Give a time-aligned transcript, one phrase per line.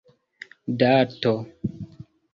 [0.79, 1.33] dato